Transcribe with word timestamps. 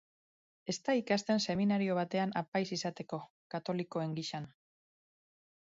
Ez 0.71 0.75
da 0.87 0.95
ikasten 0.99 1.43
seminario 1.53 1.99
batean 2.01 2.33
apaiz 2.43 2.65
izateko, 2.79 3.21
katolikoen 3.55 4.17
gisan. 4.21 4.53